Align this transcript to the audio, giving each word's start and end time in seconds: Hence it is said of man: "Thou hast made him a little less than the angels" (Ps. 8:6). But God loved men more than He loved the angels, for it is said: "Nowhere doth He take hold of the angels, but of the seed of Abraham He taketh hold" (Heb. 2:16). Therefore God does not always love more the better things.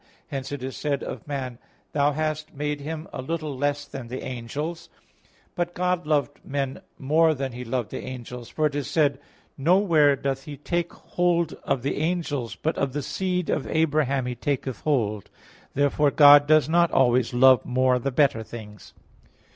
Hence 0.29 0.51
it 0.51 0.63
is 0.63 0.75
said 0.75 1.03
of 1.03 1.27
man: 1.27 1.59
"Thou 1.91 2.13
hast 2.13 2.55
made 2.55 2.81
him 2.81 3.07
a 3.13 3.21
little 3.21 3.55
less 3.55 3.85
than 3.85 4.07
the 4.07 4.23
angels" 4.23 4.87
(Ps. 4.87 5.27
8:6). 5.49 5.49
But 5.53 5.73
God 5.75 6.07
loved 6.07 6.39
men 6.43 6.81
more 6.97 7.35
than 7.35 7.51
He 7.51 7.63
loved 7.63 7.91
the 7.91 8.01
angels, 8.03 8.49
for 8.49 8.65
it 8.65 8.73
is 8.73 8.89
said: 8.89 9.19
"Nowhere 9.59 10.15
doth 10.15 10.45
He 10.45 10.57
take 10.57 10.91
hold 10.91 11.53
of 11.61 11.83
the 11.83 11.97
angels, 11.97 12.55
but 12.55 12.79
of 12.79 12.93
the 12.93 13.03
seed 13.03 13.51
of 13.51 13.67
Abraham 13.67 14.25
He 14.25 14.33
taketh 14.33 14.79
hold" 14.81 15.25
(Heb. 15.25 15.31
2:16). 15.73 15.73
Therefore 15.75 16.09
God 16.09 16.47
does 16.47 16.67
not 16.67 16.89
always 16.89 17.31
love 17.31 17.63
more 17.63 17.99
the 17.99 18.09
better 18.09 18.41
things. 18.41 18.95